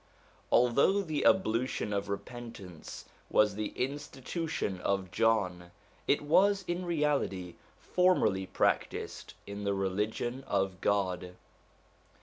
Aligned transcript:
Although 0.51 1.03
the 1.03 1.23
ablution 1.27 1.93
of 1.93 2.09
repentance 2.09 3.05
was 3.29 3.53
the 3.53 3.67
institution 3.75 4.79
of 4.81 5.11
John, 5.11 5.69
it 6.07 6.23
was 6.23 6.65
in 6.67 6.85
reality 6.85 7.53
formerly 7.77 8.47
practised 8.47 9.35
in 9.45 9.63
the 9.63 9.75
Religion 9.75 10.43
of 10.47 10.81
God. 10.81 11.35